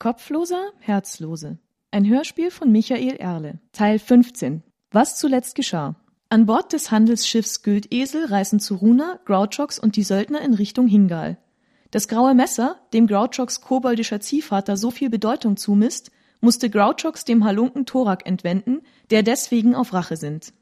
[0.00, 1.58] Kopfloser, Herzlose.
[1.90, 3.58] Ein Hörspiel von Michael Erle.
[3.72, 4.62] Teil 15.
[4.92, 5.94] Was zuletzt geschah.
[6.30, 11.36] An Bord des Handelsschiffs Güldesel reisen Zuruna, Grouchox und die Söldner in Richtung Hingal.
[11.90, 16.10] Das graue Messer, dem Grouchox koboldischer Ziehvater so viel Bedeutung zumisst,
[16.40, 18.80] musste Grouchox dem Halunken Thorak entwenden,
[19.10, 20.54] der deswegen auf Rache sinnt.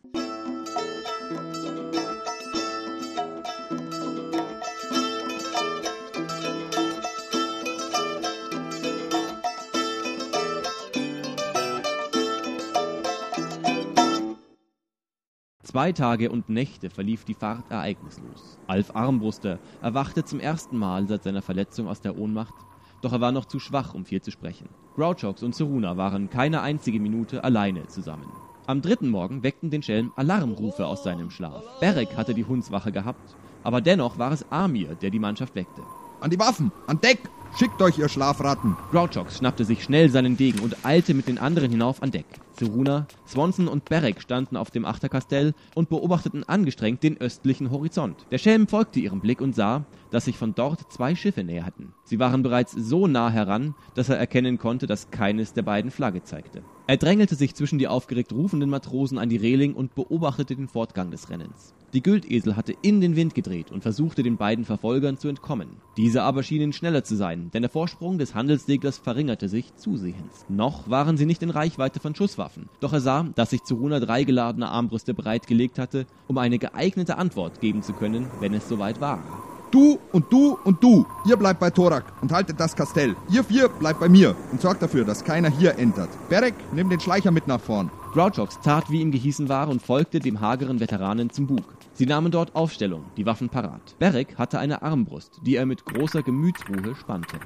[15.78, 18.58] Zwei Tage und Nächte verlief die Fahrt ereignislos.
[18.66, 22.52] Alf Armbruster erwachte zum ersten Mal seit seiner Verletzung aus der Ohnmacht,
[23.00, 24.70] doch er war noch zu schwach, um viel zu sprechen.
[24.96, 28.26] Grouchox und Seruna waren keine einzige Minute alleine zusammen.
[28.66, 31.62] Am dritten Morgen weckten den Schelm Alarmrufe aus seinem Schlaf.
[31.78, 35.82] Berek hatte die Hundswache gehabt, aber dennoch war es Amir, der die Mannschaft weckte.
[36.20, 36.72] An die Waffen!
[36.88, 37.20] An Deck!
[37.56, 38.76] Schickt euch, ihr Schlafratten!
[38.90, 42.26] Grouchox schnappte sich schnell seinen Degen und eilte mit den anderen hinauf an Deck.
[42.58, 48.26] Seruna, Swanson und Berek standen auf dem Achterkastell und beobachteten angestrengt den östlichen Horizont.
[48.32, 51.92] Der Schelm folgte ihrem Blick und sah, dass sich von dort zwei Schiffe näherten.
[52.02, 56.24] Sie waren bereits so nah heran, dass er erkennen konnte, dass keines der beiden Flagge
[56.24, 56.64] zeigte.
[56.88, 61.12] Er drängelte sich zwischen die aufgeregt rufenden Matrosen an die Reling und beobachtete den Fortgang
[61.12, 61.74] des Rennens.
[61.94, 65.68] Die Güldesel hatte in den Wind gedreht und versuchte den beiden Verfolgern zu entkommen.
[65.96, 70.44] Diese aber schienen schneller zu sein, denn der Vorsprung des Handelsseglers verringerte sich zusehends.
[70.50, 74.24] Noch waren sie nicht in Reichweite von Schusswaffen, doch er sah, dass sich Zuruna drei
[74.24, 79.22] geladene Armbrüste bereitgelegt hatte, um eine geeignete Antwort geben zu können, wenn es soweit war.
[79.70, 83.14] Du und du und du, ihr bleibt bei Thorak und haltet das Kastell.
[83.30, 86.08] Ihr vier bleibt bei mir und sorgt dafür, dass keiner hier entert.
[86.30, 87.90] Berek, nimm den Schleicher mit nach vorn.
[88.12, 91.77] Grouchox tat, wie ihm gehießen war und folgte dem hageren Veteranen zum Bug.
[91.98, 93.98] Sie nahmen dort Aufstellung, die Waffen parat.
[93.98, 97.40] Berek hatte eine Armbrust, die er mit großer Gemütsruhe spannte.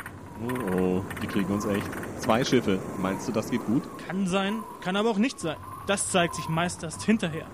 [0.47, 1.89] Oh, oh, die kriegen uns echt.
[2.19, 2.79] Zwei Schiffe.
[3.01, 3.83] Meinst du, das geht gut?
[4.07, 5.57] Kann sein, kann aber auch nicht sein.
[5.87, 7.47] Das zeigt sich meist erst hinterher.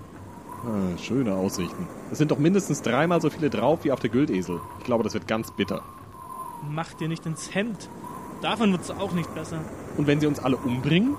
[0.65, 1.87] Ah, schöne Aussichten.
[2.11, 4.61] Es sind doch mindestens dreimal so viele drauf wie auf der Güldesel.
[4.81, 5.84] Ich glaube, das wird ganz bitter.
[6.69, 7.89] Mach dir nicht ins Hemd.
[8.43, 9.61] Davon wird's auch nicht besser.
[9.97, 11.17] Und wenn sie uns alle umbringen?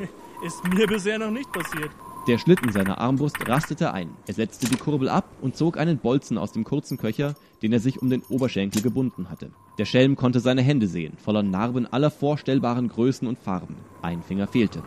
[0.44, 1.92] Ist mir bisher noch nicht passiert.
[2.30, 4.14] Der Schlitten seiner Armbrust rastete ein.
[4.28, 7.80] Er setzte die Kurbel ab und zog einen Bolzen aus dem kurzen Köcher, den er
[7.80, 9.50] sich um den Oberschenkel gebunden hatte.
[9.78, 13.74] Der Schelm konnte seine Hände sehen, voller Narben aller vorstellbaren Größen und Farben.
[14.00, 14.78] Ein Finger fehlte.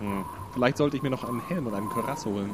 [0.00, 0.24] Hm.
[0.52, 2.50] Vielleicht sollte ich mir noch einen Helm und einen Kürass holen.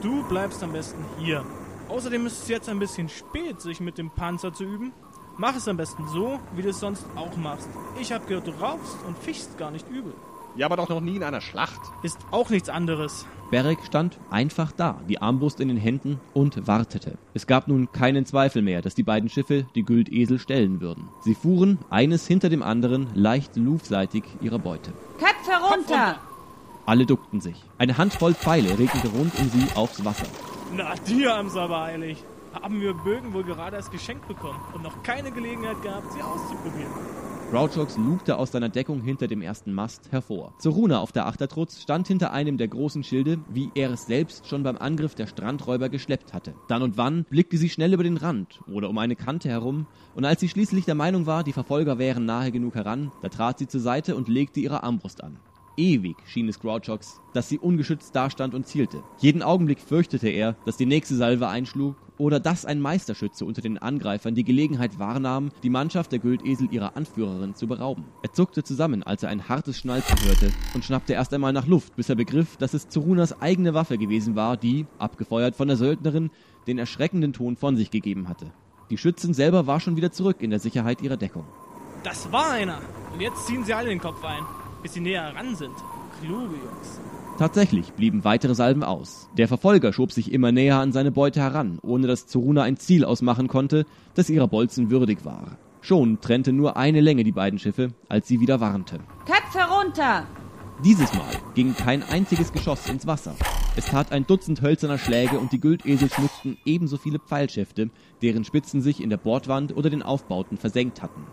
[0.00, 1.44] Du bleibst am besten hier.
[1.88, 4.92] Außerdem ist es jetzt ein bisschen spät, sich mit dem Panzer zu üben.
[5.38, 7.68] Mach es am besten so, wie du es sonst auch machst.
[8.00, 10.14] Ich hab gehört, du raufst und fischst gar nicht übel.
[10.54, 11.80] Ja, aber doch noch nie in einer Schlacht.
[12.04, 13.26] Ist auch nichts anderes.
[13.50, 17.18] Berek stand einfach da, die Armbrust in den Händen und wartete.
[17.34, 21.08] Es gab nun keinen Zweifel mehr, dass die beiden Schiffe die Güldesel stellen würden.
[21.24, 24.92] Sie fuhren, eines hinter dem anderen, leicht lufseitig ihrer Beute.
[25.18, 26.16] Köpfe runter!
[26.86, 27.56] Alle duckten sich.
[27.76, 30.26] Eine Handvoll Pfeile regnete rund um sie aufs Wasser.
[30.76, 32.22] Na, die haben's aber eilig.
[32.54, 36.90] Haben wir Bögen wohl gerade als Geschenk bekommen und noch keine Gelegenheit gehabt, sie auszuprobieren.
[37.50, 40.54] Grouchox lugte aus seiner Deckung hinter dem ersten Mast hervor.
[40.60, 44.62] Zoruna auf der Achtertrutz stand hinter einem der großen Schilde, wie er es selbst schon
[44.62, 46.54] beim Angriff der Strandräuber geschleppt hatte.
[46.68, 50.24] Dann und wann blickte sie schnell über den Rand oder um eine Kante herum, und
[50.24, 53.66] als sie schließlich der Meinung war, die Verfolger wären nahe genug heran, da trat sie
[53.66, 55.36] zur Seite und legte ihre Armbrust an.
[55.76, 59.02] Ewig schien es Grouchox, dass sie ungeschützt dastand und zielte.
[59.18, 63.78] Jeden Augenblick fürchtete er, dass die nächste Salve einschlug oder dass ein Meisterschütze unter den
[63.78, 68.04] Angreifern die Gelegenheit wahrnahm, die Mannschaft der Güldesel ihrer Anführerin zu berauben.
[68.22, 71.96] Er zuckte zusammen, als er ein hartes Schnalzen hörte und schnappte erst einmal nach Luft,
[71.96, 76.30] bis er begriff, dass es Zorunas eigene Waffe gewesen war, die, abgefeuert von der Söldnerin,
[76.66, 78.52] den erschreckenden Ton von sich gegeben hatte.
[78.90, 81.46] Die Schützin selber war schon wieder zurück in der Sicherheit ihrer Deckung.
[82.02, 82.80] Das war einer.
[83.12, 84.42] Und jetzt ziehen sie alle den Kopf ein,
[84.82, 85.74] bis sie näher ran sind.
[86.20, 87.00] Kluge Jungs.
[87.38, 89.28] Tatsächlich blieben weitere Salben aus.
[89.38, 93.04] Der Verfolger schob sich immer näher an seine Beute heran, ohne dass Zoruna ein Ziel
[93.04, 95.56] ausmachen konnte, das ihrer Bolzen würdig war.
[95.80, 98.98] Schon trennte nur eine Länge die beiden Schiffe, als sie wieder warnte.
[99.24, 100.26] Köpfe runter!
[100.84, 103.34] Dieses Mal ging kein einziges Geschoss ins Wasser.
[103.76, 107.90] Es tat ein Dutzend hölzerner Schläge und die Güldesel schmuckten ebenso viele Pfeilschäfte,
[108.20, 111.26] deren Spitzen sich in der Bordwand oder den Aufbauten versenkt hatten.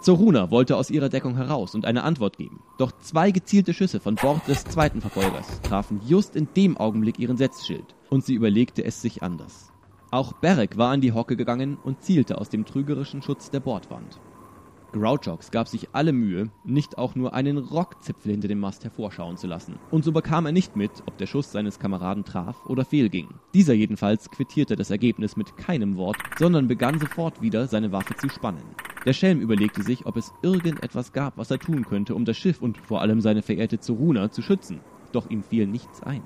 [0.00, 2.60] Zoruna wollte aus ihrer Deckung heraus und eine Antwort geben.
[2.78, 7.36] Doch zwei gezielte Schüsse von Bord des zweiten Verfolgers trafen just in dem Augenblick ihren
[7.36, 9.72] Setzschild und sie überlegte es sich anders.
[10.10, 14.20] Auch Berek war an die Hocke gegangen und zielte aus dem trügerischen Schutz der Bordwand.
[14.92, 19.46] Grouchox gab sich alle Mühe, nicht auch nur einen Rockzipfel hinter dem Mast hervorschauen zu
[19.46, 19.78] lassen.
[19.90, 23.28] Und so bekam er nicht mit, ob der Schuss seines Kameraden traf oder fehlging.
[23.52, 28.30] Dieser jedenfalls quittierte das Ergebnis mit keinem Wort, sondern begann sofort wieder seine Waffe zu
[28.30, 28.64] spannen.
[29.08, 32.60] Der Schelm überlegte sich, ob es irgendetwas gab, was er tun könnte, um das Schiff
[32.60, 34.82] und vor allem seine verehrte Zoruna zu schützen.
[35.12, 36.22] Doch ihm fiel nichts ein.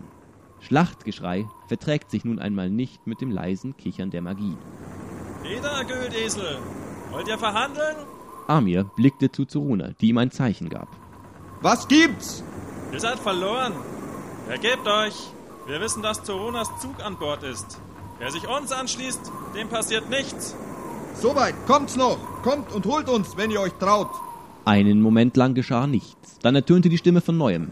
[0.59, 4.57] Schlachtgeschrei verträgt sich nun einmal nicht mit dem leisen Kichern der Magie.
[5.45, 6.59] Jeder Güldesel.
[7.13, 7.95] Wollt ihr verhandeln?
[8.49, 10.89] Amir blickte zu Zoruna, die ihm ein Zeichen gab.
[11.61, 12.43] Was gibt's?
[12.93, 13.75] Ihr seid verloren.
[14.49, 15.31] Ergebt euch.
[15.69, 17.81] Wir wissen, dass Zorunas Zug an Bord ist.
[18.19, 20.57] Wer sich uns anschließt, dem passiert nichts.
[21.21, 22.19] Soweit, kommt's noch.
[22.43, 24.11] Kommt und holt uns, wenn ihr euch traut.
[24.65, 26.39] Einen Moment lang geschah nichts.
[26.43, 27.71] Dann ertönte die Stimme von neuem.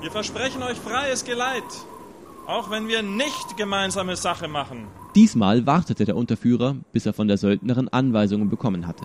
[0.00, 1.64] Wir versprechen euch freies Geleit.
[2.46, 4.86] Auch wenn wir nicht gemeinsame Sache machen.
[5.14, 9.04] Diesmal wartete der Unterführer, bis er von der Söldnerin Anweisungen bekommen hatte.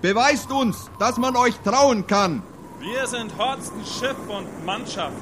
[0.00, 2.42] Beweist uns, dass man euch trauen kann.
[2.80, 5.12] Wir sind Horstens Schiff und Mannschaft.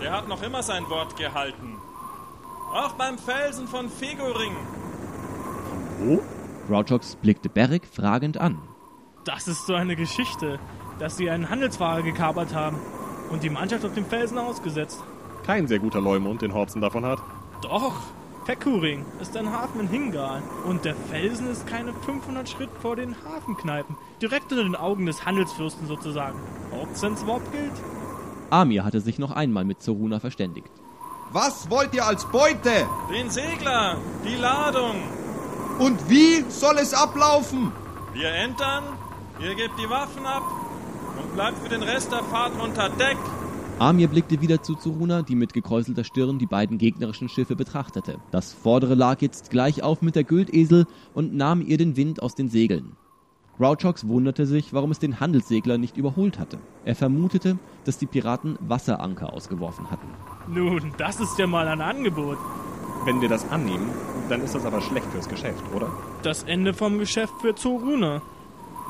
[0.00, 1.76] Der hat noch immer sein Wort gehalten.
[2.72, 4.56] Auch beim Felsen von Fegoring.
[6.00, 6.20] Wo?
[6.68, 8.58] Grouchox blickte Beric fragend an.
[9.24, 10.58] Das ist so eine Geschichte,
[10.98, 12.78] dass sie einen Handelsfahrer gekapert haben
[13.30, 15.02] und die Mannschaft auf dem Felsen ausgesetzt.
[15.44, 17.18] Kein sehr guter Leumund, den Horzen davon hat.
[17.62, 17.94] Doch,
[18.44, 23.14] Pekuring ist ein Hafen in Hingal und der Felsen ist keine 500 Schritt vor den
[23.24, 26.38] Hafenkneipen, direkt unter den Augen des Handelsfürsten sozusagen.
[26.70, 27.72] Hortzens Wort gilt.
[28.50, 30.70] Amir hatte sich noch einmal mit Zoruna verständigt.
[31.32, 32.86] Was wollt ihr als Beute?
[33.10, 35.23] Den Segler, die Ladung.
[35.78, 37.72] Und wie soll es ablaufen?
[38.12, 38.84] Wir entern,
[39.40, 40.44] ihr gebt die Waffen ab
[41.20, 43.16] und bleibt für den Rest der Fahrt unter Deck.
[43.80, 48.18] Amir blickte wieder zu Zoruna, die mit gekräuselter Stirn die beiden gegnerischen Schiffe betrachtete.
[48.30, 52.36] Das vordere lag jetzt gleich auf mit der Güldesel und nahm ihr den Wind aus
[52.36, 52.96] den Segeln.
[53.58, 56.58] Grouchox wunderte sich, warum es den Handelssegler nicht überholt hatte.
[56.84, 60.06] Er vermutete, dass die Piraten Wasseranker ausgeworfen hatten.
[60.46, 62.38] Nun, das ist ja mal ein Angebot.
[63.04, 63.90] Wenn wir das annehmen,
[64.28, 65.90] dann ist das aber schlecht fürs Geschäft, oder?
[66.22, 68.22] Das Ende vom Geschäft für Zoruna.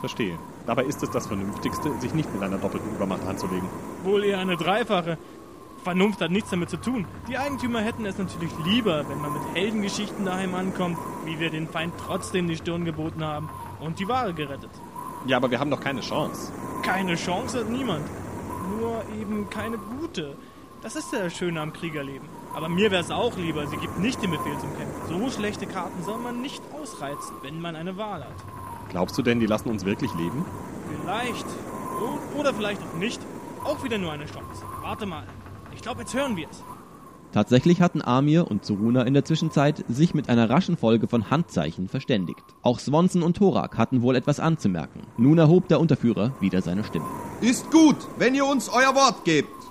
[0.00, 0.38] Verstehe.
[0.66, 3.68] Dabei ist es das Vernünftigste, sich nicht mit einer doppelten Übermacht anzulegen.
[4.04, 5.18] Wohl eher eine dreifache.
[5.82, 7.06] Vernunft hat nichts damit zu tun.
[7.28, 11.68] Die Eigentümer hätten es natürlich lieber, wenn man mit Heldengeschichten daheim ankommt, wie wir den
[11.68, 13.50] Feind trotzdem die Stirn geboten haben
[13.80, 14.70] und die Ware gerettet.
[15.26, 16.52] Ja, aber wir haben doch keine Chance.
[16.82, 18.06] Keine Chance hat niemand.
[18.78, 20.36] Nur eben keine gute.
[20.84, 22.28] Das ist ja das Schöne am Kriegerleben.
[22.54, 25.00] Aber mir wäre es auch lieber, sie gibt nicht den Befehl zum Kämpfen.
[25.08, 28.34] So schlechte Karten soll man nicht ausreizen, wenn man eine Wahl hat.
[28.90, 30.44] Glaubst du denn, die lassen uns wirklich leben?
[31.00, 31.46] Vielleicht.
[32.38, 33.18] Oder vielleicht auch nicht.
[33.64, 34.62] Auch wieder nur eine Chance.
[34.82, 35.24] Warte mal.
[35.74, 36.62] Ich glaube, jetzt hören wir es.
[37.32, 41.88] Tatsächlich hatten Amir und Zoruna in der Zwischenzeit sich mit einer raschen Folge von Handzeichen
[41.88, 42.44] verständigt.
[42.60, 45.00] Auch Swanson und Thorak hatten wohl etwas anzumerken.
[45.16, 47.06] Nun erhob der Unterführer wieder seine Stimme.
[47.40, 49.63] Ist gut, wenn ihr uns euer Wort gebt.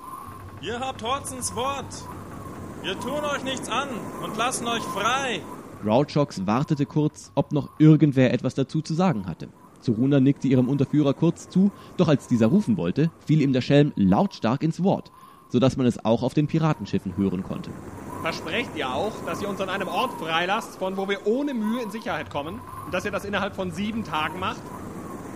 [0.63, 2.07] Ihr habt Horzens Wort.
[2.83, 3.89] Wir tun euch nichts an
[4.23, 5.41] und lassen euch frei.
[5.83, 9.49] Grouchox wartete kurz, ob noch irgendwer etwas dazu zu sagen hatte.
[9.81, 13.91] Zoruna nickte ihrem Unterführer kurz zu, doch als dieser rufen wollte, fiel ihm der Schelm
[13.97, 15.11] lautstark ins Wort,
[15.49, 17.69] sodass man es auch auf den Piratenschiffen hören konnte.
[18.21, 21.81] Versprecht ihr auch, dass ihr uns an einem Ort freilasst, von wo wir ohne Mühe
[21.83, 22.61] in Sicherheit kommen?
[22.85, 24.61] Und dass ihr das innerhalb von sieben Tagen macht?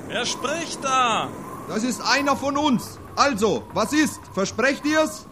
[0.08, 1.28] Wer spricht da?
[1.68, 3.00] Das ist einer von uns.
[3.16, 4.22] Also, was ist?
[4.34, 5.26] Versprecht ihr's?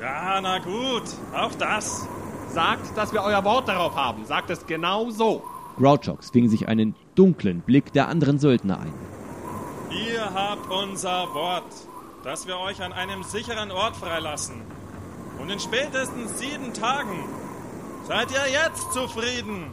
[0.00, 1.04] Ja, na gut.
[1.34, 2.06] Auch das.
[2.52, 4.24] Sagt, dass wir euer Wort darauf haben.
[4.24, 5.42] Sagt es genau so.
[5.76, 8.92] Grouchox fing sich einen dunklen Blick der anderen Söldner ein.
[9.90, 11.72] Ihr habt unser Wort,
[12.24, 14.62] dass wir euch an einem sicheren Ort freilassen.
[15.38, 17.24] Und in spätestens sieben Tagen
[18.06, 19.70] seid ihr jetzt zufrieden.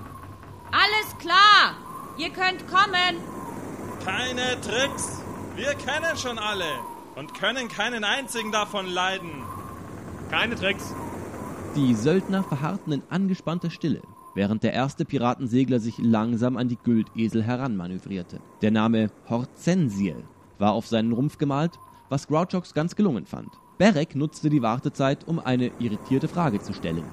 [0.72, 1.76] Alles klar.
[2.18, 3.22] Ihr könnt kommen.
[4.06, 5.22] Keine Tricks.
[5.56, 6.66] Wir kennen schon alle
[7.16, 9.32] und können keinen einzigen davon leiden.
[10.30, 10.94] Keine Tricks.
[11.78, 14.02] Die Söldner verharrten in angespannter Stille,
[14.34, 18.42] während der erste Piratensegler sich langsam an die Güldesel heranmanövrierte.
[18.62, 20.26] Der Name Horzensiel
[20.60, 21.72] war auf seinen Rumpf gemalt,
[22.10, 23.50] was Grouchox ganz gelungen fand.
[23.78, 27.06] Berek nutzte die Wartezeit, um eine irritierte Frage zu stellen.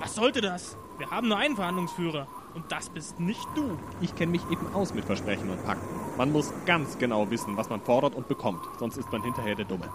[0.00, 0.76] Was sollte das?
[0.96, 2.26] Wir haben nur einen Verhandlungsführer.
[2.54, 3.78] Und das bist nicht du.
[4.00, 6.01] Ich kenne mich eben aus mit Versprechen und Pakten.
[6.18, 9.64] Man muss ganz genau wissen, was man fordert und bekommt, sonst ist man hinterher der
[9.64, 9.88] Dumme.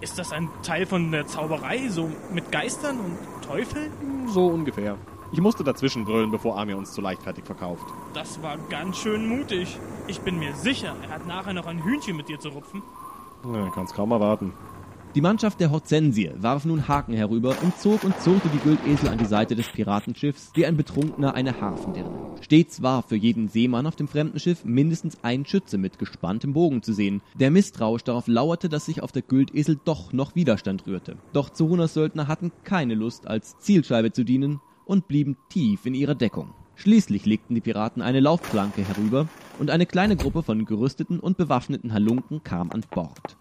[0.00, 3.92] Ist das ein Teil von der Zauberei, so mit Geistern und Teufeln?
[4.28, 4.96] So ungefähr.
[5.32, 7.84] Ich musste dazwischen brüllen, bevor Amir uns zu leichtfertig verkauft.
[8.14, 9.78] Das war ganz schön mutig.
[10.06, 12.82] Ich bin mir sicher, er hat nachher noch ein Hühnchen mit dir zu rupfen.
[13.44, 14.52] Na, kann's kaum erwarten.
[15.14, 19.18] Die Mannschaft der Hortensie warf nun Haken herüber und zog und zurrte die Güldesel an
[19.18, 22.33] die Seite des Piratenschiffs wie ein Betrunkener eine Hafendirne.
[22.44, 26.82] Stets war für jeden Seemann auf dem fremden Schiff mindestens ein Schütze mit gespanntem Bogen
[26.82, 31.16] zu sehen, der misstrauisch darauf lauerte, dass sich auf der Güldesel doch noch Widerstand rührte.
[31.32, 36.14] Doch Zorunas Söldner hatten keine Lust, als Zielscheibe zu dienen und blieben tief in ihrer
[36.14, 36.52] Deckung.
[36.74, 39.26] Schließlich legten die Piraten eine Laufplanke herüber
[39.58, 43.38] und eine kleine Gruppe von gerüsteten und bewaffneten Halunken kam an Bord.